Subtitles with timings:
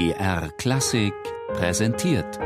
[0.00, 1.12] BR Klassik
[1.52, 2.40] präsentiert.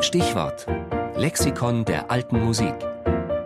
[0.00, 0.66] Stichwort:
[1.14, 2.74] Lexikon der alten Musik.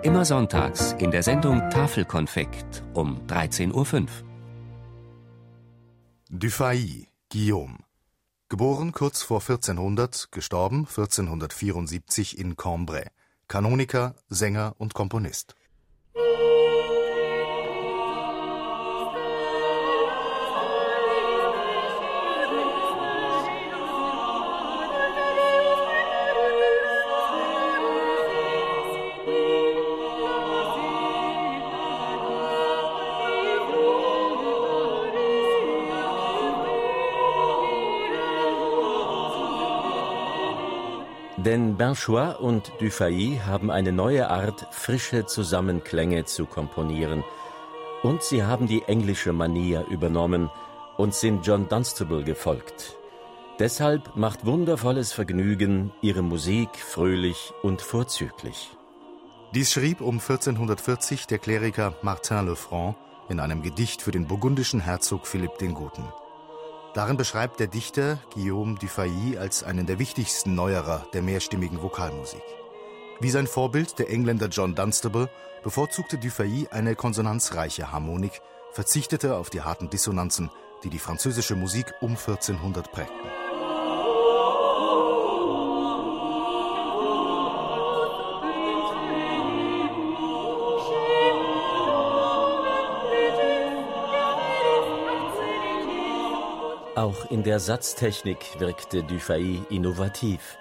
[0.02, 4.06] Immer sonntags in der Sendung Tafelkonfekt um 13.05 Uhr.
[6.30, 7.76] Dufay, Guillaume.
[8.48, 13.10] Geboren kurz vor 1400, gestorben 1474 in Cambrai.
[13.48, 15.56] Kanoniker, Sänger und Komponist.
[41.44, 47.24] Denn Berchois und Dufay haben eine neue Art, frische Zusammenklänge zu komponieren.
[48.02, 50.50] Und sie haben die englische Manier übernommen
[50.98, 52.98] und sind John Dunstable gefolgt.
[53.58, 58.76] Deshalb macht wundervolles Vergnügen ihre Musik fröhlich und vorzüglich.
[59.54, 62.96] Dies schrieb um 1440 der Kleriker Martin Lefranc
[63.30, 66.04] in einem Gedicht für den burgundischen Herzog Philipp den Guten.
[66.94, 72.42] Darin beschreibt der Dichter Guillaume Dufay als einen der wichtigsten Neuerer der mehrstimmigen Vokalmusik.
[73.20, 75.30] Wie sein Vorbild, der Engländer John Dunstable,
[75.62, 78.40] bevorzugte Dufay eine konsonanzreiche Harmonik,
[78.72, 80.50] verzichtete auf die harten Dissonanzen,
[80.82, 83.49] die die französische Musik um 1400 prägten.
[97.00, 100.58] Auch in der Satztechnik wirkte Dufay innovativ.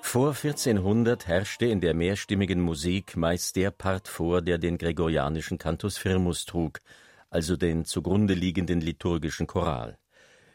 [0.00, 5.98] Vor 1400 herrschte in der mehrstimmigen Musik meist der Part vor, der den gregorianischen Cantus
[5.98, 6.78] firmus trug,
[7.28, 9.98] also den zugrunde liegenden liturgischen Choral.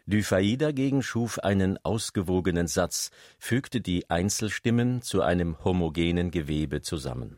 [0.07, 7.37] Dufay dagegen schuf einen ausgewogenen Satz, fügte die Einzelstimmen zu einem homogenen Gewebe zusammen.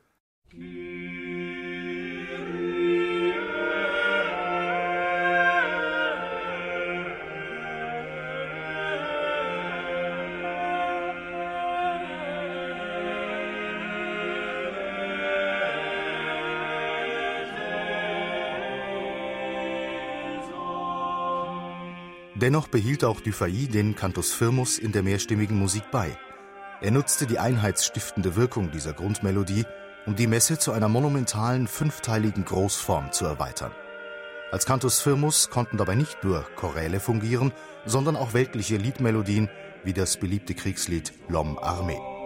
[22.42, 26.16] Dennoch behielt auch Dufay den Cantus firmus in der mehrstimmigen Musik bei.
[26.82, 29.66] Er nutzte die einheitsstiftende Wirkung dieser Grundmelodie,
[30.06, 33.72] um die Messe zu einer monumentalen fünfteiligen Großform zu erweitern.
[34.52, 37.54] Als Cantus firmus konnten dabei nicht nur Choräle fungieren,
[37.86, 39.50] sondern auch weltliche Liedmelodien
[39.84, 42.17] wie das beliebte Kriegslied L'Homme Armé.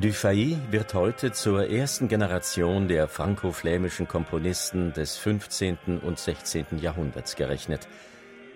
[0.00, 6.00] Dufay wird heute zur ersten Generation der franco-flämischen Komponisten des 15.
[6.02, 6.66] und 16.
[6.80, 7.88] Jahrhunderts gerechnet.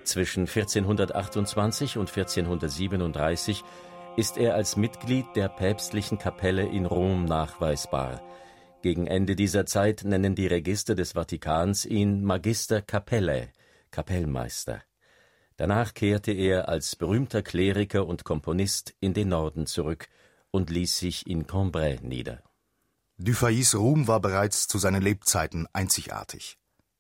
[0.05, 3.65] Zwischen 1428 und 1437
[4.19, 8.21] ist er als Mitglied der päpstlichen Kapelle in Rom nachweisbar.
[8.83, 13.49] Gegen Ende dieser Zeit nennen die Register des Vatikans ihn Magister Capellae,
[13.91, 14.83] Kapellmeister.
[15.57, 20.07] Danach kehrte er als berühmter Kleriker und Komponist in den Norden zurück–
[20.51, 22.43] und ließ sich in Cambrai nieder.
[23.19, 26.59] Dufayis Ruhm war bereits zu seinen Lebzeiten einzigartig.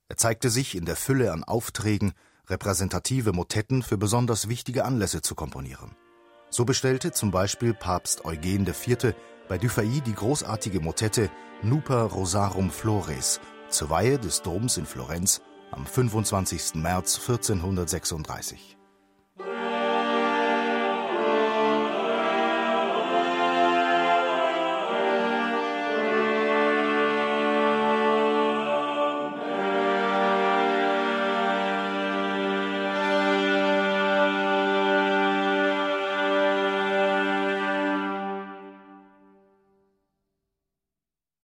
[0.09, 2.12] Er zeigte sich in der Fülle an Aufträgen,
[2.49, 5.97] repräsentative Motetten für besonders wichtige Anlässe zu komponieren.
[6.50, 9.15] So bestellte zum Beispiel Papst Eugen IV.
[9.49, 11.31] bei Dufay die großartige Motette
[11.62, 15.41] Nuper Rosarum Flores zur Weihe des Doms in Florenz
[15.71, 16.75] am 25.
[16.75, 18.79] März 1436.